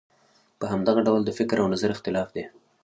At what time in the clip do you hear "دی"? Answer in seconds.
2.35-2.43